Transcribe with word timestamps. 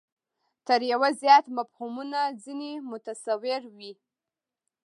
تر 0.67 0.79
یوه 0.91 1.09
زیات 1.21 1.45
مفهومونه 1.57 2.21
ځنې 2.43 2.73
متصور 2.89 3.61
وي. 3.77 3.93